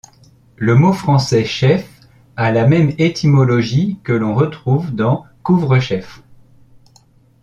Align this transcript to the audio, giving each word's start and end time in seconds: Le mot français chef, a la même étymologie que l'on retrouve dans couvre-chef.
Le 0.55 0.73
mot 0.73 0.93
français 0.93 1.45
chef, 1.45 1.87
a 2.35 2.51
la 2.51 2.65
même 2.65 2.91
étymologie 2.97 3.99
que 4.03 4.13
l'on 4.13 4.33
retrouve 4.33 4.95
dans 4.95 5.25
couvre-chef. 5.43 6.23